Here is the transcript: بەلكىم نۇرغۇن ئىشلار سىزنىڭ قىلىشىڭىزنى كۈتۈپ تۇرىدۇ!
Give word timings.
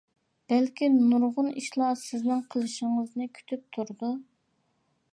بەلكىم 0.53 0.95
نۇرغۇن 1.11 1.51
ئىشلار 1.61 1.99
سىزنىڭ 2.05 2.43
قىلىشىڭىزنى 2.55 3.31
كۈتۈپ 3.39 3.67
تۇرىدۇ! 3.77 4.15